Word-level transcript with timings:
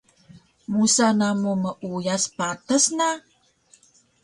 musa 0.71 1.07
namu 1.19 1.51
meuyas 1.63 2.23
patas 2.37 2.85
na? 2.97 3.09